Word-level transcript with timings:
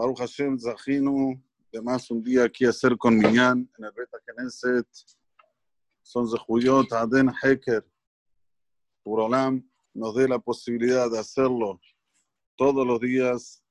Baruch 0.00 0.20
Hashem 0.20 0.58
Zahinu, 0.58 1.38
además 1.70 2.10
un 2.10 2.22
día 2.22 2.44
aquí 2.44 2.64
hacer 2.64 2.96
con 2.96 3.18
Minyan 3.18 3.68
en 3.76 3.84
el 3.84 3.92
Beta 3.92 4.16
Knesset, 4.24 4.86
son 6.00 6.26
Zehuyot 6.26 6.90
Aden 6.90 7.30
Heker, 7.42 7.86
Urolam 9.04 9.62
nos 9.92 10.14
dé 10.14 10.26
la 10.26 10.38
posibilidad 10.38 11.10
de 11.10 11.18
hacerlo 11.18 11.78
todos 12.56 12.86
los 12.86 12.98
días 12.98 13.62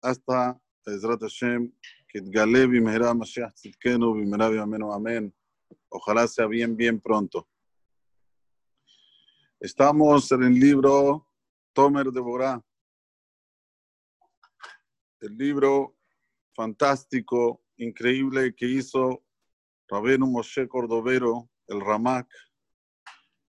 hasta 0.00 0.56
Ezrat 0.86 1.20
Hashem, 1.22 1.72
Kitgale 2.08 2.68
Bimehra 2.68 3.12
Mashiach 3.12 3.52
Tzidkenu 3.54 4.14
Bimehra 4.14 4.50
Bimenu 4.50 4.92
Amén. 4.92 5.34
Ojalá 5.88 6.28
sea 6.28 6.46
bien, 6.46 6.76
bien 6.76 7.00
pronto. 7.00 7.48
Estamos 9.58 10.30
en 10.30 10.44
el 10.44 10.54
libro 10.54 11.26
Tomer 11.72 12.12
de 12.12 12.20
Borá, 12.20 12.64
el 15.24 15.38
libro 15.38 15.96
fantástico, 16.54 17.62
increíble 17.76 18.54
que 18.54 18.66
hizo 18.66 19.24
Rabino 19.88 20.26
Moshe 20.26 20.68
Cordovero, 20.68 21.50
el 21.66 21.80
Ramak, 21.80 22.28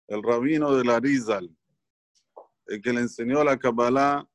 el 0.07 0.21
rabino 0.21 0.75
de 0.75 0.83
la 0.83 0.99
Rizal, 0.99 1.49
el 2.67 2.81
que 2.81 2.91
le 2.91 3.01
enseñó 3.01 3.43
la 3.43 3.57
Kabbalah 3.57 4.27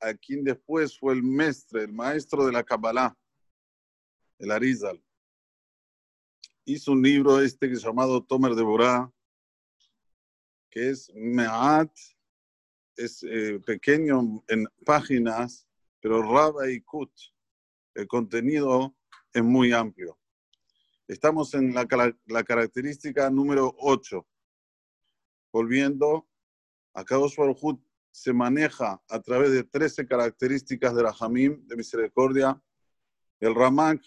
a, 0.00 0.14
quien 0.14 0.44
después 0.44 0.98
fue 0.98 1.14
el 1.14 1.22
maestro, 1.22 1.80
el 1.80 1.92
maestro 1.92 2.44
de 2.44 2.52
la 2.52 2.62
Kabbalah, 2.62 3.16
el 4.38 4.50
Arizal. 4.50 5.02
Hizo 6.64 6.92
un 6.92 7.02
libro 7.02 7.40
este 7.40 7.68
llamado 7.74 8.22
Tomer 8.22 8.54
de 8.54 8.62
Borá, 8.62 9.10
que 10.70 10.90
es 10.90 11.10
Me'at, 11.14 11.90
es 12.96 13.22
eh, 13.22 13.58
pequeño 13.64 14.44
en 14.48 14.66
páginas, 14.84 15.66
pero 16.00 16.22
Raba 16.22 16.70
y 16.70 16.80
Kut, 16.80 17.12
el 17.94 18.06
contenido 18.06 18.96
es 19.32 19.42
muy 19.44 19.72
amplio. 19.72 20.18
Estamos 21.06 21.54
en 21.54 21.74
la, 21.74 21.86
característica 22.44 23.28
número 23.30 23.74
8. 23.78 24.26
Volviendo, 25.52 26.28
a 26.94 27.04
Kadosh 27.04 27.36
Baruj 27.36 27.80
se 28.12 28.32
maneja 28.32 29.02
a 29.08 29.20
través 29.20 29.52
de 29.52 29.64
13 29.64 30.06
características 30.06 30.94
de 30.94 31.02
la 31.02 31.14
Hamim, 31.20 31.66
de 31.66 31.76
misericordia. 31.76 32.60
El 33.38 33.54
Ramak 33.54 34.02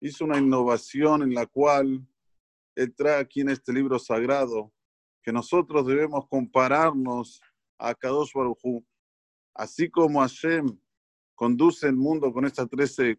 hizo 0.00 0.24
una 0.24 0.38
innovación 0.38 1.22
en 1.22 1.34
la 1.34 1.46
cual 1.46 2.06
él 2.74 2.94
trae 2.94 3.20
aquí 3.20 3.40
en 3.40 3.50
este 3.50 3.72
libro 3.72 3.98
sagrado 3.98 4.72
que 5.22 5.32
nosotros 5.32 5.86
debemos 5.86 6.26
compararnos 6.28 7.40
a 7.78 7.94
Kadosh 7.94 8.32
Baruj 8.32 8.84
Así 9.54 9.90
como 9.90 10.20
Hashem 10.20 10.78
conduce 11.40 11.86
el 11.86 11.96
mundo 11.96 12.30
con 12.34 12.44
estas 12.44 12.68
13, 12.68 13.18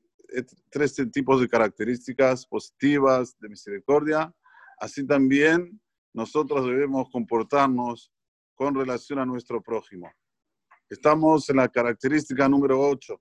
13 0.70 1.08
tipos 1.08 1.42
de 1.42 1.50
características 1.50 2.46
positivas 2.46 3.36
de 3.40 3.50
misericordia, 3.50 4.32
así 4.78 5.08
también 5.08 5.82
nosotros 6.14 6.68
debemos 6.68 7.10
comportarnos 7.10 8.14
con 8.54 8.76
relación 8.76 9.18
a 9.18 9.26
nuestro 9.26 9.60
prójimo. 9.60 10.14
Estamos 10.88 11.50
en 11.50 11.56
la 11.56 11.68
característica 11.68 12.48
número 12.48 12.80
8. 12.80 13.20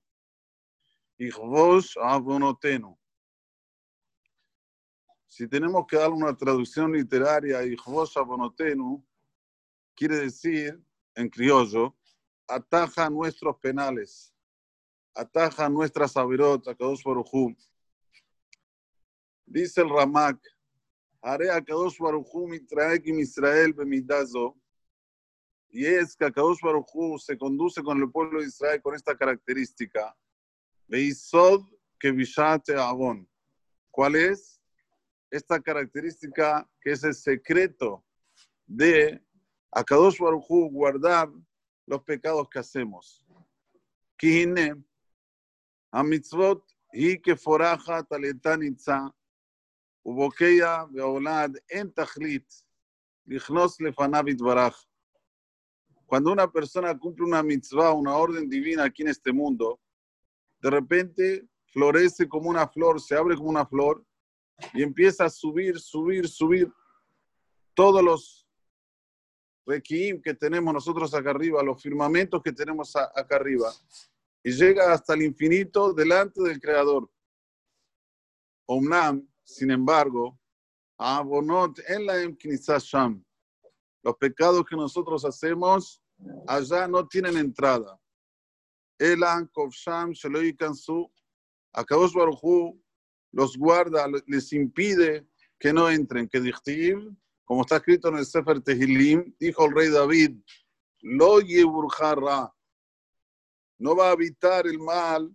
abonotenu. 2.02 2.94
Si 5.26 5.48
tenemos 5.48 5.86
que 5.86 5.96
dar 5.96 6.10
una 6.10 6.36
traducción 6.36 6.92
literaria, 6.92 7.64
Ijvos 7.64 8.18
abonotenu, 8.18 9.02
quiere 9.96 10.16
decir, 10.16 10.78
en 11.14 11.30
criollo, 11.30 11.96
ataja 12.46 13.08
nuestros 13.08 13.56
penales 13.60 14.34
ataja 15.14 15.68
nuestra 15.68 16.08
sabirot, 16.08 16.64
Kadosh 16.64 17.02
Barujú. 17.02 17.56
Dice 19.46 19.80
el 19.80 19.90
Ramak, 19.90 20.38
haré 21.20 21.50
a 21.50 21.60
Kadosh 21.60 21.98
Barujú 21.98 22.46
mitraekim 22.46 23.18
Israel 23.18 23.72
bemidazo. 23.72 24.56
Y 25.68 25.84
es 25.84 26.16
que 26.16 26.30
Kadosh 26.32 26.60
Barujú 26.62 27.18
se 27.18 27.36
conduce 27.36 27.82
con 27.82 28.00
el 28.00 28.10
pueblo 28.10 28.40
de 28.40 28.46
Israel 28.46 28.80
con 28.82 28.94
esta 28.94 29.16
característica. 29.16 30.16
Veisod 30.88 31.62
que 31.98 32.10
vishate 32.10 32.74
avon. 32.74 33.28
¿Cuál 33.90 34.16
es? 34.16 34.60
Esta 35.30 35.60
característica 35.60 36.68
que 36.80 36.92
es 36.92 37.04
el 37.04 37.14
secreto 37.14 38.04
de 38.66 39.22
Akadosh 39.70 40.18
Barujú 40.18 40.70
guardar 40.70 41.30
los 41.86 42.02
pecados 42.02 42.48
que 42.48 42.58
hacemos. 42.58 43.24
Kihine, 44.16 44.82
המצוות 45.93 46.71
היא 46.93 47.17
כפורחת 47.23 48.11
על 48.11 48.23
איתה 48.23 48.55
נמצא, 48.55 48.97
ובוקע 50.05 50.83
ועולד 50.93 51.57
אין 51.69 51.87
תכלית 51.95 52.63
לכנוס 53.27 53.81
לפניו 53.81 54.29
יתברך. 54.29 54.85
Cuando 56.07 56.31
una 56.31 56.47
persona 56.51 56.95
cumple 56.99 57.25
una 57.25 57.41
mitzvah, 57.41 57.91
una 57.91 58.15
orden 58.15 58.47
divina 58.47 58.83
aquí 58.83 59.01
en 59.01 59.07
este 59.07 59.33
mundo, 59.33 59.79
de 60.61 60.69
repente 60.69 61.47
florece 61.73 62.29
como 62.29 62.47
una 62.49 62.67
flor, 62.67 63.01
se 63.01 63.15
abre 63.15 63.35
como 63.35 63.49
una 63.49 63.65
flor 63.65 64.05
y 64.73 64.83
empieza 64.83 65.25
a 65.25 65.29
subir, 65.29 65.79
subir, 65.79 66.27
subir 66.27 66.71
todos 67.73 68.03
los 68.03 68.47
requiem 69.65 70.21
que 70.21 70.35
tenemos 70.35 70.71
nosotros 70.71 71.11
acá 71.15 71.31
arriba, 71.31 71.63
los 71.63 71.81
firmamentos 71.81 72.43
que 72.43 72.51
tenemos 72.51 72.95
acá 72.95 73.37
arriba 73.37 73.73
y 74.42 74.52
llega 74.52 74.92
hasta 74.92 75.14
el 75.14 75.22
infinito 75.22 75.92
delante 75.92 76.42
del 76.42 76.60
Creador. 76.60 77.10
Omnam, 78.66 79.28
sin 79.44 79.70
embargo, 79.70 80.38
abonot 80.98 81.78
en 81.88 82.06
la 82.06 82.78
sham. 82.78 83.24
Los 84.02 84.16
pecados 84.16 84.64
que 84.64 84.76
nosotros 84.76 85.24
hacemos 85.24 86.02
allá 86.46 86.88
no 86.88 87.06
tienen 87.06 87.36
entrada. 87.36 87.98
Elan 88.98 89.46
kovsham 89.48 90.12
kansu. 90.58 91.10
Akadosh 91.72 92.12
Baruchu 92.12 92.82
los 93.32 93.56
guarda, 93.56 94.06
les 94.26 94.52
impide 94.52 95.26
que 95.58 95.72
no 95.72 95.88
entren. 95.88 96.28
Que 96.28 96.40
dichtiv, 96.40 96.98
como 97.44 97.62
está 97.62 97.76
escrito 97.76 98.08
en 98.08 98.16
el 98.16 98.26
Sefer 98.26 98.60
Tehilim, 98.60 99.34
dijo 99.38 99.66
el 99.66 99.74
rey 99.74 99.88
David, 99.88 100.38
lo 101.02 101.40
yeburjarra 101.40 102.52
no 103.80 103.96
va 103.96 104.08
a 104.08 104.12
habitar 104.12 104.66
el 104.66 104.78
mal 104.78 105.34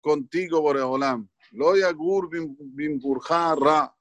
contigo, 0.00 0.60
Boreolam. 0.60 1.28
Lo 1.52 1.76
yagur 1.76 2.28
bim 2.28 3.00
ra. 3.60 3.94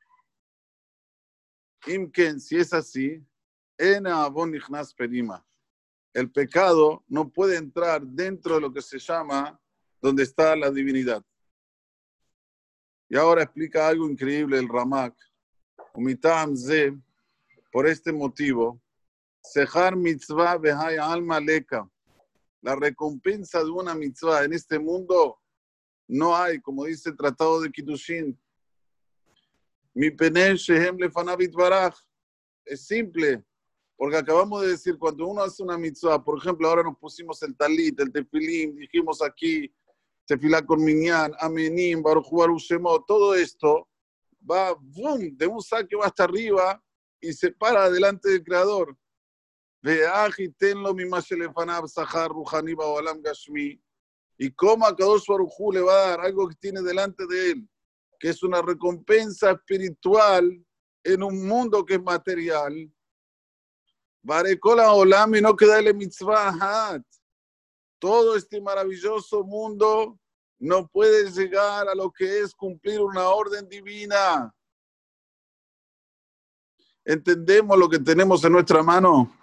Imken, 1.86 2.40
si 2.40 2.58
es 2.58 2.74
así, 2.74 3.24
en 3.78 4.08
abon 4.08 4.52
perima. 4.98 5.46
El 6.14 6.32
pecado 6.32 7.04
no 7.08 7.30
puede 7.30 7.58
entrar 7.58 8.02
dentro 8.02 8.56
de 8.56 8.62
lo 8.62 8.74
que 8.74 8.82
se 8.82 8.98
llama 8.98 9.60
donde 10.02 10.24
está 10.24 10.56
la 10.56 10.72
divinidad. 10.72 11.24
Y 13.10 13.16
ahora 13.16 13.44
explica 13.44 13.88
algo 13.88 14.10
increíble 14.10 14.58
el 14.58 14.68
Ramak. 14.68 15.16
Umitam 15.94 16.56
por 17.72 17.88
este 17.88 18.12
motivo, 18.12 18.82
sejar 19.44 19.96
mitzvah 19.96 20.58
behay 20.58 20.98
alma 20.98 21.40
leka 21.40 21.90
la 22.62 22.76
recompensa 22.76 23.64
de 23.64 23.70
una 23.70 23.96
mitzvah 23.96 24.44
en 24.44 24.54
este 24.54 24.80
mundo 24.80 25.40
no 26.08 26.36
hay, 26.36 26.60
como 26.60 26.86
dice 26.86 27.10
el 27.10 27.18
Tratado 27.18 27.62
de 27.62 27.72
Kiddushin. 27.72 28.40
Mi 29.94 30.10
lefanavit. 30.10 31.54
Es 32.66 32.86
simple, 32.86 33.44
porque 33.98 34.18
acabamos 34.18 34.62
de 34.62 34.70
decir, 34.70 34.98
cuando 34.98 35.28
uno 35.28 35.42
hace 35.42 35.64
una 35.64 35.78
mitzvah, 35.78 36.24
por 36.24 36.38
ejemplo, 36.38 36.68
ahora 36.68 36.84
nos 36.84 36.98
pusimos 36.98 37.42
el 37.44 37.56
talit, 37.56 38.00
el 38.00 38.12
tefilim, 38.12 38.76
dijimos 38.76 39.22
aquí, 39.22 39.74
tefilá 40.26 40.66
con 40.66 40.84
minyan, 40.84 41.34
amenim, 41.40 42.02
baruch 42.02 42.30
baruch 42.32 42.68
todo 43.08 43.34
esto 43.36 43.88
va, 44.50 44.74
boom, 44.74 45.36
de 45.38 45.48
un 45.48 45.62
saque 45.62 45.96
va 45.96 46.06
hasta 46.06 46.24
arriba 46.24 46.82
y 47.20 47.34
se 47.34 47.52
para 47.52 47.90
delante 47.90 48.30
del 48.30 48.44
Creador. 48.44 48.98
Y 54.38 54.52
cómo 54.52 54.86
a 54.86 54.96
Kadosh 54.96 55.26
Baruj 55.28 55.74
le 55.74 55.82
va 55.82 55.94
a 55.94 56.10
dar 56.10 56.22
algo 56.22 56.48
que 56.48 56.56
tiene 56.56 56.82
delante 56.82 57.26
de 57.26 57.52
él, 57.52 57.70
que 58.20 58.30
es 58.30 58.44
una 58.44 58.62
recompensa 58.62 59.52
espiritual 59.52 60.64
en 61.04 61.24
un 61.24 61.48
mundo 61.48 61.84
que 61.84 61.96
es 61.96 62.02
material. 62.02 62.92
Barekola 64.24 64.94
Olam 64.94 65.36
y 65.36 65.42
no 65.42 65.56
queda 65.56 65.82
mitzvah 65.94 67.02
Todo 67.98 68.36
este 68.36 68.62
maravilloso 68.62 69.44
mundo 69.44 70.20
no 70.60 70.88
puede 70.88 71.32
llegar 71.32 71.88
a 71.88 71.96
lo 71.96 72.12
que 72.12 72.42
es 72.42 72.54
cumplir 72.54 73.02
una 73.02 73.30
orden 73.30 73.68
divina. 73.68 74.54
¿Entendemos 77.04 77.80
lo 77.80 77.90
que 77.90 77.98
tenemos 77.98 78.44
en 78.44 78.52
nuestra 78.52 78.84
mano? 78.84 79.41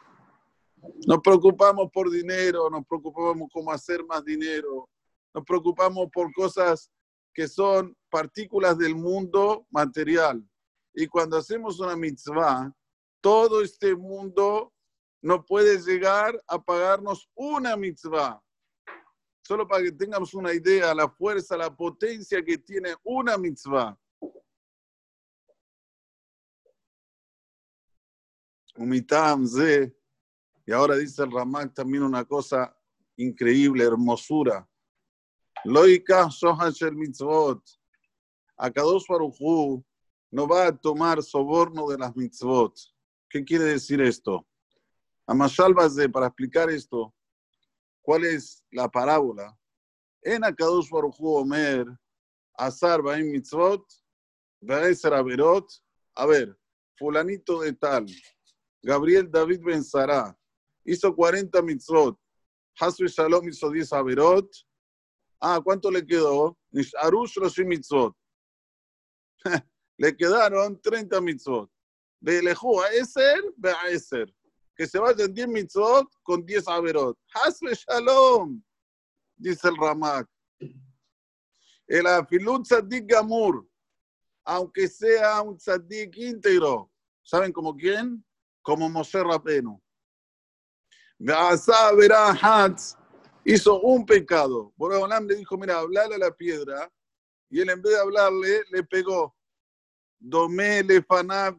Nos 1.07 1.19
preocupamos 1.23 1.91
por 1.93 2.11
dinero, 2.11 2.69
nos 2.71 2.87
preocupamos 2.87 3.49
cómo 3.53 3.73
hacer 3.73 4.05
más 4.05 4.25
dinero, 4.25 4.89
nos 5.35 5.45
preocupamos 5.45 6.09
por 6.13 6.33
cosas 6.33 6.91
que 7.33 7.49
son 7.49 7.97
partículas 8.11 8.77
del 8.79 8.95
mundo 8.95 9.67
material. 9.71 10.43
Y 10.95 11.07
cuando 11.07 11.37
hacemos 11.37 11.79
una 11.81 11.97
mitzvah, 11.97 12.73
todo 13.21 13.63
este 13.63 13.95
mundo 13.95 14.73
no 15.23 15.45
puede 15.45 15.79
llegar 15.79 16.41
a 16.47 16.63
pagarnos 16.63 17.29
una 17.35 17.77
mitzvah. 17.77 18.41
Solo 19.43 19.67
para 19.67 19.85
que 19.85 19.93
tengamos 19.93 20.35
una 20.35 20.53
idea, 20.53 20.95
la 20.95 21.09
fuerza, 21.09 21.57
la 21.57 21.75
potencia 21.75 22.45
que 22.45 22.59
tiene 22.59 22.95
una 23.03 23.39
mitzvah. 23.39 23.97
Y 30.69 30.73
ahora 30.75 30.97
dice 30.97 31.23
el 31.23 31.33
Ramak 31.33 31.73
también 31.73 32.03
una 32.03 32.27
cosa 32.27 32.77
increíble, 33.17 33.85
hermosura. 33.85 34.69
Loika 35.65 36.29
Shohashel 36.29 36.95
Mitzvot. 36.95 37.65
Akadosh 38.55 39.07
Baruchu 39.09 39.83
no 40.31 40.47
va 40.47 40.67
a 40.67 40.77
tomar 40.77 41.23
soborno 41.23 41.89
de 41.89 41.97
las 41.97 42.15
mitzvot. 42.15 42.79
¿Qué 43.31 43.43
quiere 43.47 43.65
decir 43.65 44.03
esto? 44.03 44.47
A 45.27 45.33
Mashal 45.33 45.75
para 46.13 46.27
explicar 46.27 46.69
esto, 46.69 47.15
¿cuál 48.03 48.27
es 48.27 48.63
la 48.71 48.91
parábola? 48.91 49.59
En 50.21 50.45
Akadosh 50.45 50.91
Baruchu 50.91 51.35
Omer, 51.35 51.87
Azar 52.53 53.01
Baim 53.01 53.31
Mitzvot, 53.31 53.87
Be'eser 54.61 55.15
Averot. 55.15 55.67
A 56.15 56.27
ver, 56.27 56.55
fulanito 56.95 57.59
de 57.63 57.73
tal, 57.73 58.05
Gabriel 58.83 59.31
David 59.31 59.63
Ben 59.65 59.83
Sara, 59.83 60.38
hizo 60.93 61.15
40 61.15 61.63
mitzvot. 61.63 62.19
Hasbe 62.81 63.09
Shalom 63.09 63.49
hizo 63.49 63.71
10 63.71 63.93
Averot. 63.93 64.49
Ah, 65.41 65.61
¿cuánto 65.63 65.91
le 65.91 66.05
quedó? 66.05 66.57
Arush 67.03 67.37
Roshim 67.37 67.69
mitzvot. 67.69 68.15
le 69.99 70.17
quedaron 70.17 70.81
30 70.81 71.21
mitzvot. 71.21 71.71
De 72.21 72.43
Lejú 72.43 72.81
a 72.81 72.89
Eser, 72.89 73.41
ve 73.57 73.71
a 73.71 73.89
Eser 73.91 74.33
que 74.79 74.87
se 74.87 74.99
vayan 74.99 75.35
10 75.35 75.49
mitzvot 75.49 76.09
con 76.23 76.47
10 76.47 76.69
averot. 76.69 77.19
Hasbe 77.35 77.75
shalom, 77.75 78.63
dice 79.37 79.69
el 79.69 79.77
Ramak. 79.77 80.31
El 81.89 82.07
afilut 82.07 82.65
tzadik 82.65 83.07
gamur, 83.07 83.67
aunque 84.45 84.87
sea 84.87 85.43
un 85.43 85.57
tzadik 85.57 86.17
íntegro, 86.17 86.93
¿saben 87.25 87.53
como 87.53 87.75
quién? 87.75 88.25
Como 88.63 88.89
Moshe 88.89 89.21
Rapeno. 89.21 89.83
Hizo 93.45 93.81
un 93.81 94.05
pecado. 94.05 94.73
Boreolam 94.77 95.27
le 95.27 95.37
dijo, 95.37 95.57
mira, 95.57 95.79
hablale 95.79 96.15
a 96.15 96.19
la 96.19 96.31
piedra. 96.31 96.91
Y 97.51 97.61
él 97.61 97.71
en 97.71 97.81
vez 97.81 97.95
de 97.95 98.01
hablarle, 98.01 98.65
le 98.71 98.83
pegó. 98.85 99.35
Domé 100.19 100.85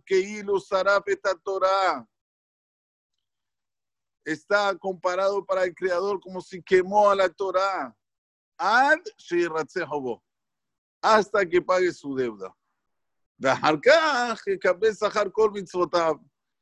que 0.06 0.20
ilu 0.20 0.60
saraf 0.60 1.08
esta 1.08 1.34
Torah 1.36 2.06
está 4.32 4.78
comparado 4.78 5.46
para 5.46 5.64
el 5.64 5.74
Creador 5.74 6.20
como 6.20 6.42
si 6.42 6.62
quemó 6.62 7.10
a 7.10 7.16
la 7.16 7.30
Torah. 7.30 7.96
Ad 8.58 9.00
hasta 11.02 11.46
que 11.46 11.62
pague 11.62 11.92
su 11.94 12.16
deuda. 12.16 12.54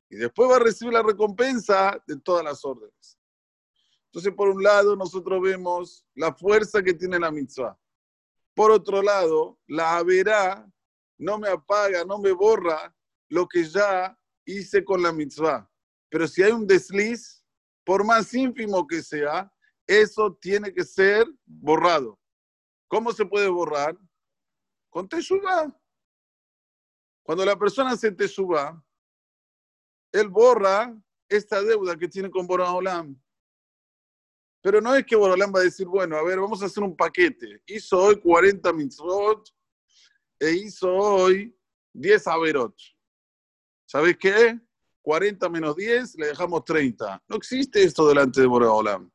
Y 0.10 0.16
después 0.18 0.50
va 0.50 0.56
a 0.58 0.60
recibir 0.60 0.94
la 0.94 1.04
recompensa 1.04 2.02
de 2.08 2.18
todas 2.20 2.44
las 2.44 2.64
órdenes. 2.64 3.20
Entonces, 4.06 4.34
por 4.34 4.50
un 4.50 4.64
lado, 4.64 4.96
nosotros 4.96 5.42
vemos 5.42 6.06
la 6.16 6.34
fuerza 6.34 6.82
que 6.82 6.94
tiene 6.94 7.20
la 7.20 7.32
mitzvah. 7.32 7.78
Por 8.56 8.72
otro 8.72 9.02
lado, 9.02 9.60
la 9.68 10.02
verá 10.04 10.68
no 11.18 11.38
me 11.38 11.50
apaga, 11.50 12.06
no 12.06 12.20
me 12.20 12.32
borra 12.32 12.96
lo 13.30 13.48
que 13.48 13.64
ya 13.66 14.18
hice 14.46 14.84
con 14.84 15.02
la 15.02 15.12
mitzvah. 15.12 15.70
Pero 16.10 16.28
si 16.28 16.44
hay 16.44 16.52
un 16.52 16.66
desliz, 16.66 17.44
por 17.84 18.06
más 18.06 18.34
ínfimo 18.34 18.86
que 18.88 19.02
sea, 19.02 19.52
eso 19.86 20.38
tiene 20.40 20.74
que 20.74 20.84
ser 20.84 21.26
borrado. 21.46 22.20
¿Cómo 22.88 23.12
se 23.12 23.26
puede 23.26 23.48
borrar? 23.48 23.98
Con 24.90 25.08
teshuva. 25.08 25.76
Cuando 27.24 27.44
la 27.44 27.58
persona 27.58 27.92
hace 27.92 28.12
teshuva, 28.12 28.82
él 30.12 30.30
borra 30.30 30.96
esta 31.30 31.62
deuda 31.62 31.98
que 31.98 32.08
tiene 32.08 32.30
con 32.30 32.48
Boraholam. 32.48 33.20
Pero 34.62 34.82
no 34.82 34.96
es 34.96 35.06
que 35.06 35.16
Boraholam 35.16 35.54
va 35.54 35.60
a 35.60 35.64
decir, 35.64 35.88
bueno, 35.88 36.18
a 36.18 36.24
ver, 36.24 36.40
vamos 36.40 36.62
a 36.62 36.66
hacer 36.66 36.84
un 36.84 36.96
paquete. 36.96 37.62
Hizo 37.66 37.98
hoy 37.98 38.20
40 38.20 38.74
mitzvot 38.74 39.50
e 40.40 40.52
hizo 40.52 40.94
hoy 40.94 41.56
10 41.94 42.28
averot. 42.28 42.76
¿Sabes 43.86 44.18
qué? 44.18 44.60
40 45.02 45.50
menos 45.50 45.76
10, 45.76 46.16
le 46.18 46.28
dejamos 46.28 46.66
30. 46.66 47.24
No 47.28 47.36
existe 47.38 47.82
esto 47.82 48.08
delante 48.08 48.42
de 48.42 48.48
Boreolam. 48.48 49.10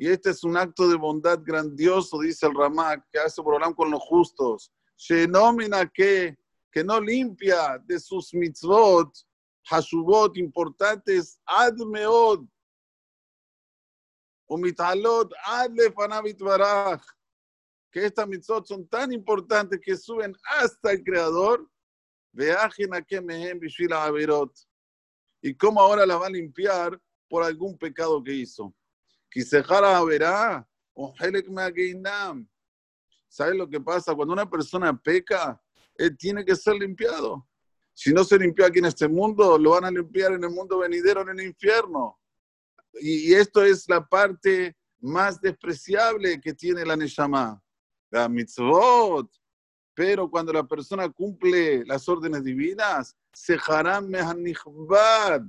Y 0.00 0.08
este 0.08 0.30
es 0.30 0.42
un 0.44 0.56
acto 0.56 0.88
de 0.88 0.96
bondad 0.96 1.40
grandioso, 1.44 2.20
dice 2.20 2.46
el 2.46 2.54
Ramak, 2.54 3.06
que 3.12 3.18
hace 3.18 3.42
Boreolam 3.42 3.74
con 3.74 3.90
los 3.90 4.00
justos. 4.00 4.72
que, 5.92 6.38
que 6.72 6.82
no 6.82 7.00
limpia 7.02 7.78
de 7.84 8.00
sus 8.00 8.32
mitzvot, 8.32 9.14
hashubot 9.66 10.38
importantes, 10.38 11.38
admeod, 11.44 12.46
umitalot, 14.48 15.34
adle 15.44 15.92
fanavit 15.92 16.40
baraj 16.40 17.02
que 17.92 18.06
estas 18.06 18.26
mitzvot 18.26 18.66
son 18.66 18.88
tan 18.88 19.12
importantes 19.12 19.78
que 19.84 19.98
suben 19.98 20.34
hasta 20.44 20.92
el 20.92 21.04
Creador, 21.04 21.68
veajen 22.32 22.94
a 22.94 23.02
que 23.02 23.20
mehem 23.20 23.60
bishvila 23.60 24.04
averot. 24.04 24.58
Y 25.42 25.54
cómo 25.54 25.78
ahora 25.78 26.06
la 26.06 26.16
va 26.16 26.28
a 26.28 26.30
limpiar 26.30 26.98
por 27.28 27.42
algún 27.44 27.76
pecado 27.76 28.24
que 28.24 28.32
hizo. 28.32 28.74
¿Sabes 33.28 33.54
lo 33.54 33.68
que 33.68 33.80
pasa? 33.80 34.14
Cuando 34.14 34.32
una 34.32 34.48
persona 34.48 34.96
peca, 34.96 35.60
él 35.94 36.16
tiene 36.16 36.44
que 36.44 36.56
ser 36.56 36.74
limpiado. 36.74 37.46
Si 37.94 38.12
no 38.12 38.24
se 38.24 38.38
limpió 38.38 38.66
aquí 38.66 38.78
en 38.78 38.86
este 38.86 39.08
mundo, 39.08 39.58
lo 39.58 39.70
van 39.70 39.84
a 39.84 39.90
limpiar 39.90 40.32
en 40.32 40.42
el 40.42 40.50
mundo 40.50 40.78
venidero, 40.78 41.22
en 41.22 41.38
el 41.38 41.46
infierno. 41.46 42.18
Y, 42.94 43.34
esto 43.34 43.62
es 43.62 43.88
la 43.88 44.04
parte 44.04 44.76
más 44.98 45.40
despreciable 45.40 46.40
que 46.40 46.54
tiene 46.54 46.84
la 46.84 46.96
Neshama 46.96 47.62
la 48.10 48.28
mitzvot. 48.28 49.30
Pero 49.94 50.30
cuando 50.30 50.52
la 50.52 50.64
persona 50.64 51.08
cumple 51.08 51.84
las 51.84 52.08
órdenes 52.08 52.42
divinas, 52.42 53.16
se 53.32 53.58
harán 53.68 54.08
mehanichbad. 54.08 55.42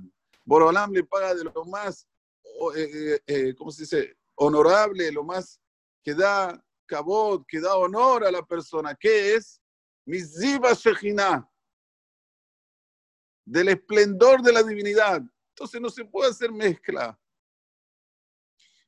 Borolam 0.44 0.92
le 0.92 1.04
paga 1.04 1.34
de 1.34 1.44
lo 1.44 1.64
más, 1.64 2.06
eh, 2.74 2.90
eh, 3.16 3.20
eh, 3.26 3.54
¿cómo 3.54 3.70
se 3.70 3.82
dice? 3.82 4.16
Honorable, 4.34 5.10
lo 5.12 5.24
más 5.24 5.60
que 6.02 6.14
da 6.14 6.62
cabot, 6.86 7.44
que 7.46 7.60
da 7.60 7.76
honor 7.76 8.24
a 8.24 8.30
la 8.30 8.42
persona, 8.42 8.94
que 8.94 9.34
es 9.34 9.60
Miziva 10.04 10.72
Shejina, 10.72 11.48
del 13.44 13.68
esplendor 13.68 14.42
de 14.42 14.52
la 14.52 14.62
divinidad. 14.62 15.22
Entonces 15.50 15.80
no 15.80 15.90
se 15.90 16.04
puede 16.04 16.30
hacer 16.30 16.50
mezcla. 16.50 17.18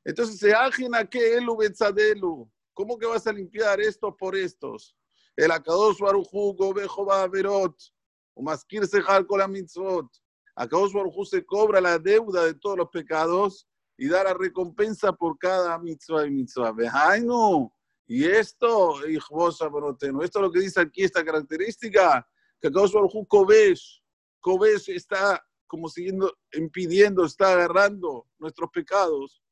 Entonces 0.04 0.38
se 0.38 0.52
ajina 0.52 1.09
que 1.09 1.37
elu 1.37 1.56
betzadelu. 1.56 2.50
¿Cómo 2.75 2.99
que 2.99 3.06
vas 3.06 3.26
a 3.26 3.33
limpiar 3.33 3.80
estos 3.80 4.14
por 4.16 4.37
estos? 4.37 4.97
El 5.37 5.50
Akadosh 5.50 5.99
Baruchu 5.99 6.54
Gobejo 6.54 7.06
Verot, 7.30 7.76
o 8.35 8.42
Maskir 8.42 8.87
Sejal 8.87 9.26
con 9.26 9.38
la 9.38 9.49
mitzvot. 9.49 10.11
Akadosh 10.56 10.92
Baruchu 10.92 11.25
se 11.25 11.44
cobra 11.44 11.80
la 11.80 11.99
deuda 11.99 12.44
de 12.44 12.54
todos 12.54 12.78
los 12.78 12.88
pecados 12.90 13.66
y 13.96 14.08
da 14.08 14.25
la 14.25 14.34
recompensa 14.34 15.12
por 15.12 15.38
cada 15.38 15.78
mitzvah 15.78 16.26
y 16.26 16.30
mitzvah. 16.30 16.73
Vejainu. 16.73 17.73
Y 18.06 18.25
esto, 18.26 19.04
esto 19.04 19.58
es 19.58 20.34
lo 20.34 20.52
que 20.52 20.61
dice 20.61 20.80
aquí 20.80 21.04
esta 21.04 21.25
característica, 21.25 22.26
que 22.61 22.68
Akadosh 22.68 22.92
Baruchu 22.92 23.26
Kobesh, 23.26 24.02
Kobesh 24.40 24.90
está 24.90 25.42
como 25.66 25.88
siguiendo, 25.88 26.37
impidiendo, 26.52 27.25
está 27.25 27.52
agarrando 27.52 28.26
nuestros 28.38 28.70
pecados 28.70 29.42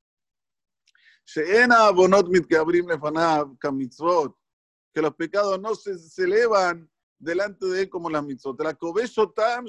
que 4.94 5.00
los 5.00 5.14
pecados 5.14 5.60
no 5.60 5.74
se, 5.74 5.98
se 5.98 6.24
elevan 6.24 6.90
delante 7.18 7.66
de 7.66 7.82
él 7.82 7.88
como 7.88 8.10
las 8.10 8.24
mitzvot. 8.24 8.60
La 8.60 8.74
tam 8.74 9.66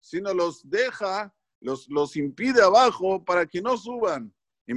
sino 0.00 0.32
los 0.34 0.68
deja, 0.68 1.34
los, 1.60 1.88
los 1.88 2.16
impide 2.16 2.62
abajo 2.62 3.24
para 3.24 3.46
que 3.46 3.60
no 3.60 3.76
suban. 3.76 4.32
Y 4.68 4.74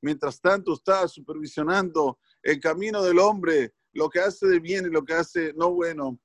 mientras 0.00 0.40
tanto 0.40 0.72
está 0.74 1.08
supervisionando 1.08 2.18
el 2.42 2.60
camino 2.60 3.02
del 3.02 3.18
hombre, 3.18 3.74
lo 3.92 4.08
que 4.08 4.20
hace 4.20 4.46
de 4.46 4.58
bien 4.58 4.86
y 4.86 4.90
lo 4.90 5.04
que 5.04 5.14
hace 5.14 5.52
no 5.54 5.72
bueno. 5.72 6.18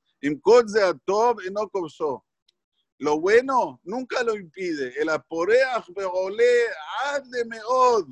Lo 3.00 3.20
bueno 3.20 3.80
nunca 3.84 4.24
lo 4.24 4.36
impide. 4.36 4.94
El 5.00 5.10
aporeach 5.10 5.86
meod. 7.46 8.08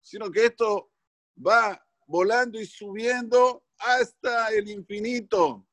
Sino 0.00 0.30
que 0.30 0.46
esto 0.46 0.90
va 1.36 1.80
volando 2.06 2.60
y 2.60 2.66
subiendo 2.66 3.64
hasta 3.78 4.48
el 4.48 4.68
infinito. 4.68 5.66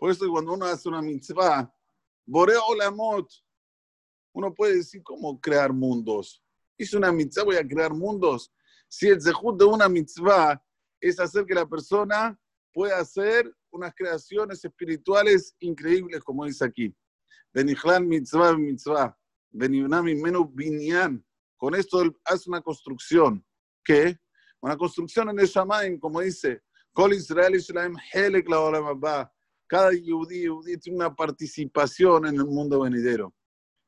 Por 0.00 0.10
eso 0.10 0.26
cuando 0.30 0.54
uno 0.54 0.64
hace 0.64 0.88
una 0.88 1.02
mitzvah, 1.02 1.70
Boreo 2.24 2.64
Olamot, 2.68 3.30
uno 4.32 4.54
puede 4.54 4.76
decir 4.76 5.02
cómo 5.02 5.38
crear 5.38 5.74
mundos. 5.74 6.42
Hice 6.78 6.96
una 6.96 7.12
mitzvah, 7.12 7.44
voy 7.44 7.56
a 7.56 7.68
crear 7.68 7.92
mundos. 7.92 8.50
Si 8.88 9.08
el 9.08 9.20
zehut 9.20 9.58
de 9.58 9.66
una 9.66 9.90
mitzvah 9.90 10.64
es 10.98 11.20
hacer 11.20 11.44
que 11.44 11.54
la 11.54 11.68
persona 11.68 12.40
pueda 12.72 12.98
hacer 12.98 13.54
unas 13.70 13.94
creaciones 13.94 14.64
espirituales 14.64 15.54
increíbles, 15.58 16.24
como 16.24 16.46
dice 16.46 16.64
aquí. 16.64 16.96
Benihlan 17.52 18.08
mitzvah 18.08 18.56
mitzvah. 18.56 19.14
Benibnami 19.50 20.14
menu 20.14 20.46
binyan. 20.46 21.22
Con 21.58 21.74
esto 21.74 22.00
él 22.00 22.16
hace 22.24 22.48
una 22.48 22.62
construcción. 22.62 23.44
¿Qué? 23.84 24.18
Una 24.62 24.78
construcción 24.78 25.28
en 25.28 25.40
el 25.40 25.46
Shamaim, 25.46 26.00
como 26.00 26.22
dice, 26.22 26.62
Kol 26.94 27.12
Israel 27.12 27.54
Islam 27.54 27.96
Helek 28.14 28.48
la 28.48 28.60
Cada 29.70 29.90
judío 29.90 30.58
tiene 30.64 30.96
una 30.96 31.14
participación 31.14 32.26
en 32.26 32.34
el 32.34 32.44
mundo 32.44 32.80
venidero. 32.80 33.32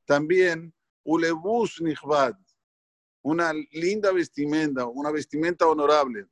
También, 0.05 0.73
Ulebush 1.03 1.81
Nihbad, 1.81 2.37
una 3.21 3.53
linda 3.73 4.13
vestimenta, 4.13 4.87
una 4.87 5.11
vestimenta 5.11 5.67
honorable. 5.67 6.29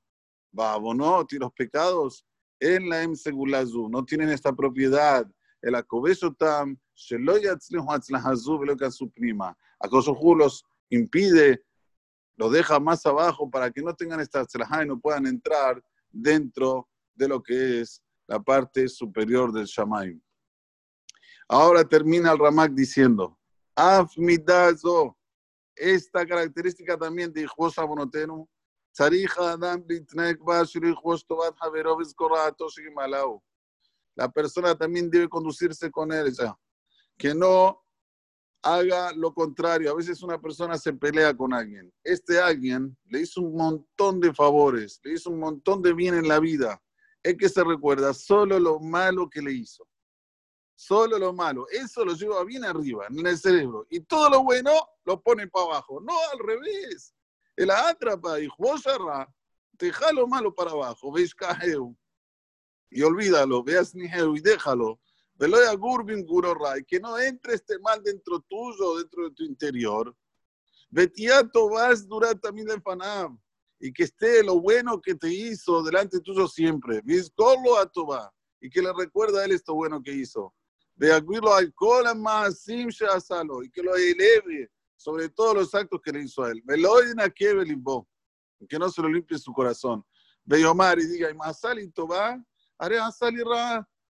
Babonot 0.52 1.32
y 1.32 1.38
los 1.38 1.52
pecados 1.52 2.24
en 2.60 2.88
la 2.88 3.02
Emsegulazu 3.02 3.88
no 3.88 4.04
tienen 4.04 4.28
esta 4.28 4.52
propiedad. 4.52 5.28
El 5.60 5.74
acobesotam, 5.74 6.78
Sheloyatzlihu 6.94 7.90
Atzlahazu, 7.90 8.60
su 8.92 9.10
prima. 9.10 9.58
Acosojú 9.80 10.36
los 10.36 10.64
impide, 10.90 11.64
los 12.36 12.52
deja 12.52 12.78
más 12.78 13.04
abajo 13.04 13.50
para 13.50 13.72
que 13.72 13.82
no 13.82 13.96
tengan 13.96 14.20
esta 14.20 14.46
tzlahá 14.46 14.84
y 14.84 14.86
no 14.86 15.00
puedan 15.00 15.26
entrar 15.26 15.82
dentro 16.12 16.88
de 17.16 17.26
lo 17.26 17.42
que 17.42 17.80
es 17.80 18.00
la 18.30 18.38
parte 18.38 18.88
superior 18.88 19.52
del 19.52 19.66
Shamaim. 19.66 20.22
Ahora 21.48 21.82
termina 21.82 22.30
el 22.30 22.38
Ramak 22.38 22.70
diciendo, 22.70 23.36
Afmidazo, 23.74 25.18
esta 25.74 26.24
característica 26.24 26.96
también 26.96 27.32
de 27.32 27.42
Hijos 27.42 27.76
Abonotenu, 27.76 28.48
la 34.16 34.30
persona 34.32 34.76
también 34.76 35.10
debe 35.10 35.28
conducirse 35.28 35.90
con 35.90 36.12
él, 36.12 36.32
ya. 36.32 36.56
que 37.18 37.34
no 37.34 37.84
haga 38.62 39.12
lo 39.12 39.34
contrario. 39.34 39.90
A 39.90 39.96
veces 39.96 40.22
una 40.22 40.40
persona 40.40 40.78
se 40.78 40.92
pelea 40.92 41.36
con 41.36 41.52
alguien. 41.52 41.92
Este 42.04 42.38
alguien 42.38 42.96
le 43.06 43.22
hizo 43.22 43.40
un 43.40 43.56
montón 43.56 44.20
de 44.20 44.32
favores, 44.32 45.00
le 45.02 45.14
hizo 45.14 45.30
un 45.30 45.40
montón 45.40 45.82
de 45.82 45.92
bien 45.94 46.14
en 46.14 46.28
la 46.28 46.38
vida. 46.38 46.80
Es 47.22 47.36
que 47.36 47.48
se 47.48 47.62
recuerda 47.62 48.14
solo 48.14 48.58
lo 48.58 48.80
malo 48.80 49.28
que 49.28 49.42
le 49.42 49.52
hizo. 49.52 49.86
Solo 50.74 51.18
lo 51.18 51.32
malo. 51.32 51.66
Eso 51.70 52.04
lo 52.04 52.14
lleva 52.14 52.42
bien 52.44 52.64
arriba, 52.64 53.06
en 53.10 53.26
el 53.26 53.38
cerebro. 53.38 53.86
Y 53.90 54.00
todo 54.00 54.30
lo 54.30 54.42
bueno 54.42 54.72
lo 55.04 55.20
pone 55.22 55.46
para 55.46 55.66
abajo. 55.66 56.00
No 56.00 56.14
al 56.32 56.38
revés. 56.38 57.14
Él 57.56 57.70
atrapa 57.70 58.40
y 58.40 58.48
deja 59.72 60.12
lo 60.12 60.26
malo 60.26 60.54
para 60.54 60.70
abajo. 60.70 61.12
Veis. 61.12 61.34
Y 62.90 63.02
olvídalo. 63.02 63.62
Veas 63.62 63.94
nijeo 63.94 64.34
y 64.36 64.40
déjalo 64.40 64.98
que 66.86 67.00
no 67.00 67.18
entre 67.18 67.54
este 67.54 67.78
mal 67.78 68.02
dentro 68.02 68.40
tuyo, 68.40 68.98
dentro 68.98 69.28
de 69.28 69.34
tu 69.34 69.42
interior. 69.42 70.14
Betiato 70.90 71.70
vas 71.70 72.06
durante 72.06 72.40
también 72.40 72.68
el 72.68 72.82
y 73.80 73.92
que 73.92 74.04
esté 74.04 74.44
lo 74.44 74.60
bueno 74.60 75.00
que 75.00 75.14
te 75.14 75.32
hizo 75.32 75.82
delante 75.82 76.20
tuyo 76.20 76.46
siempre. 76.46 77.00
Vizcolo 77.02 77.78
a 77.78 77.86
Toba 77.86 78.32
y 78.60 78.68
que 78.68 78.82
le 78.82 78.92
recuerda 78.92 79.40
a 79.40 79.44
él 79.46 79.52
esto 79.52 79.74
bueno 79.74 80.02
que 80.02 80.12
hizo. 80.12 80.54
De 80.94 81.12
aguirlo 81.12 81.54
al 81.54 81.72
más 82.16 82.68
y 82.68 83.70
que 83.70 83.82
lo 83.82 83.96
eleve 83.96 84.70
sobre 84.96 85.30
todos 85.30 85.54
los 85.54 85.74
actos 85.74 85.98
que 86.04 86.12
le 86.12 86.24
hizo 86.24 86.44
a 86.44 86.50
él. 86.50 86.60
Veloina 86.62 87.30
que 87.30 87.54
que 88.68 88.78
no 88.78 88.90
se 88.90 89.00
lo 89.00 89.08
limpie 89.08 89.38
su 89.38 89.50
corazón. 89.52 90.04
Ve 90.44 90.64
Omar 90.66 90.98
y 90.98 91.06
diga, 91.06 91.30
y 91.30 91.34
más 91.34 91.60
sal 91.60 91.78
y 91.78 91.90
Toba, 91.90 92.38
haré 92.78 92.98
a 92.98 93.10
salir 93.10 93.44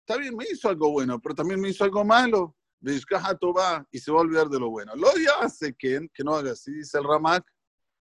Está 0.05 0.17
bien, 0.19 0.35
me 0.35 0.43
hizo 0.51 0.67
algo 0.67 0.91
bueno, 0.91 1.21
pero 1.21 1.33
también 1.33 1.61
me 1.61 1.69
hizo 1.69 1.85
algo 1.85 2.03
malo. 2.03 2.57
va 2.81 3.87
y 3.89 3.99
se 3.99 4.11
va 4.11 4.17
a 4.17 4.21
olvidar 4.21 4.49
de 4.49 4.59
lo 4.59 4.69
bueno. 4.69 4.93
Lo 4.97 5.07
ya 5.15 5.45
hace 5.45 5.73
que, 5.73 6.09
que 6.13 6.23
no 6.25 6.35
haga 6.35 6.51
así, 6.51 6.73
dice 6.73 6.97
el 6.97 7.05
Ramak. 7.05 7.45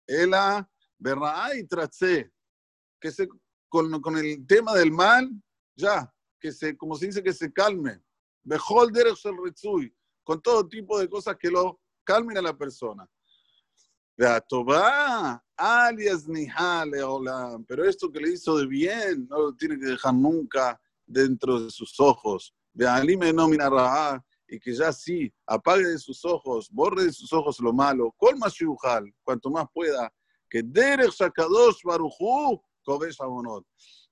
Ela, 0.08 0.68
y 1.56 1.64
Tratse, 1.66 2.32
que 3.00 3.12
se, 3.12 3.28
con, 3.70 4.02
con, 4.02 4.18
el 4.18 4.46
tema 4.48 4.74
del 4.74 4.92
mal, 4.92 5.30
ya, 5.76 6.12
que 6.40 6.52
se, 6.52 6.78
como 6.78 6.96
se 6.96 7.08
dice, 7.08 7.24
que 7.24 7.34
se 7.34 7.52
calme. 7.52 8.02
Beholder 8.44 9.08
el 9.08 9.38
Ritsui, 9.44 9.94
con 10.24 10.42
todo 10.42 10.68
tipo 10.68 11.00
de 11.00 11.10
cosas 11.10 11.38
que 11.40 11.50
lo 11.50 11.80
calmen 12.04 12.38
a 12.38 12.42
la 12.42 12.58
persona. 12.58 13.08
Alias 15.58 16.26
pero 17.68 17.86
esto 17.86 18.12
que 18.12 18.20
le 18.20 18.32
hizo 18.32 18.58
de 18.58 18.68
bien, 18.68 19.28
no 19.30 19.40
lo 19.40 19.56
tiene 19.56 19.80
que 19.80 19.88
dejar 19.88 20.14
nunca 20.14 20.80
dentro 21.06 21.60
de 21.62 21.72
sus 21.72 22.00
ojos. 22.00 22.54
De 22.74 22.88
Alime 22.88 23.34
no 23.34 23.50
y 24.48 24.60
que 24.60 24.74
ya 24.74 24.92
sí, 24.92 25.34
apague 25.48 25.86
de 25.86 25.98
sus 25.98 26.24
ojos, 26.26 26.70
borre 26.70 27.06
de 27.06 27.14
sus 27.14 27.32
ojos 27.34 27.60
lo 27.60 27.74
malo, 27.74 28.14
colma 28.18 28.50
shuyujal, 28.50 29.12
cuanto 29.24 29.50
más 29.50 29.66
pueda, 29.74 30.14
que 30.54 30.62
Derech 30.62 31.16
Shakadosh 31.16 31.82
Baruchu, 31.84 32.62
Kodesh 32.86 33.20
Abonot. 33.20 33.66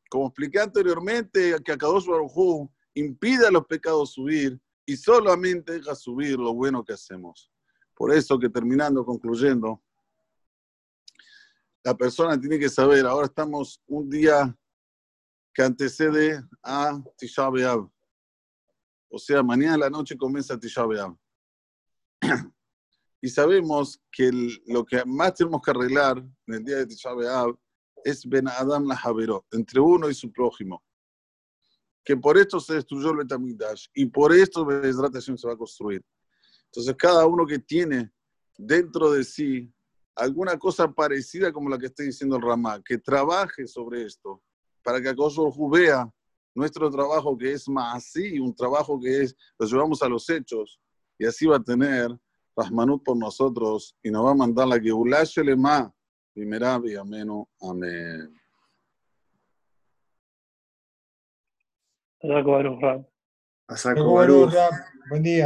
Como 0.10 0.26
expliqué 0.26 0.60
anteriormente, 0.60 1.56
que 1.64 1.74
Akadosh 1.74 2.08
Baruchu 2.08 2.68
impide 2.96 3.46
a 3.46 3.52
los 3.52 3.64
pecados 3.68 4.14
subir 4.14 4.60
y 4.84 4.98
solamente 4.98 5.74
deja 5.74 5.94
subir 5.94 6.40
lo 6.40 6.52
bueno 6.56 6.84
que 6.84 6.94
hacemos. 6.94 7.52
Por 7.94 8.12
eso 8.12 8.40
que 8.40 8.50
terminando, 8.50 9.06
concluyendo, 9.06 9.84
la 11.84 11.96
persona 11.96 12.40
tiene 12.42 12.58
que 12.58 12.70
saber, 12.70 13.06
ahora 13.06 13.28
estamos 13.28 13.80
un 13.86 14.10
día 14.10 14.58
que 15.54 15.62
antecede 15.62 16.44
a 16.64 17.00
Tisha 17.20 17.48
B'Av. 17.50 17.88
O 19.10 19.20
sea, 19.20 19.44
mañana 19.44 19.76
en 19.76 19.80
la 19.82 19.90
noche 19.92 20.18
comienza 20.18 20.60
Tisha 20.60 20.86
B'Av. 20.86 21.16
y 23.22 23.30
sabemos 23.30 24.02
que 24.12 24.32
lo 24.66 24.84
que 24.84 25.06
más 25.06 25.36
tenemos 25.36 25.62
que 25.62 25.72
arreglar 25.72 26.18
en 26.48 26.54
el 26.54 26.64
día 26.64 26.78
de 26.78 26.88
Tisha 26.88 27.14
B'Av 27.14 27.56
es 28.04 28.28
Ben 28.28 28.48
Adam 28.48 28.88
la 28.88 28.98
Javeró, 28.98 29.46
entre 29.52 29.80
uno 29.80 30.10
y 30.10 30.16
su 30.16 30.32
prójimo. 30.32 30.84
Que 32.04 32.18
por 32.18 32.36
esto 32.38 32.60
se 32.60 32.74
destruyó 32.74 33.12
el 33.12 33.18
Betamidash 33.18 33.86
y 33.94 34.08
por 34.08 34.34
esto 34.34 34.66
Bezrat 34.66 35.16
se 35.20 35.48
va 35.48 35.54
a 35.54 35.58
construir. 35.58 36.04
Entonces, 36.66 36.96
cada 36.98 37.28
uno 37.28 37.46
que 37.46 37.60
tiene 37.60 38.12
dentro 38.58 39.12
de 39.12 39.24
sí 39.24 39.72
alguna 40.16 40.58
cosa 40.58 40.92
parecida 40.92 41.54
como 41.54 41.70
la 41.70 41.78
que 41.78 41.86
está 41.86 42.02
diciendo 42.02 42.38
el 42.38 42.42
Ramá, 42.42 42.82
que 42.84 42.98
trabaje 42.98 43.68
sobre 43.68 44.04
esto, 44.04 44.42
para 44.84 45.00
que 45.00 45.10
Acoso 45.10 45.52
vea 45.70 46.12
nuestro 46.56 46.90
trabajo 46.90 47.38
que 47.38 47.52
es 47.52 47.70
más 47.70 47.98
así, 47.98 48.40
un 48.40 48.56
trabajo 48.56 49.00
que 49.00 49.22
es, 49.22 49.36
lo 49.60 49.68
llevamos 49.68 50.02
a 50.02 50.10
los 50.10 50.28
hechos, 50.30 50.80
y 51.20 51.26
así 51.26 51.46
va 51.46 51.58
a 51.58 51.64
tener 51.64 52.18
Rahmanut 52.64 53.04
por 53.04 53.18
nosotros 53.18 53.96
y 54.04 54.12
nos 54.12 54.26
va 54.26 54.32
a 54.32 54.36
mandar 54.36 54.68
la 54.68 54.80
que 54.80 54.92
Lema, 55.44 55.94
primera 56.34 56.80
y 56.86 56.96
ameno. 56.96 57.50
Amén. 57.60 58.34
Buen 65.10 65.24
día. 65.24 65.40